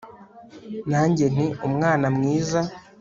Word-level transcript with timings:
Nanjye 0.91 1.25
nti 1.33 1.47
Umwana 1.67 2.07
mwiza 2.15 2.61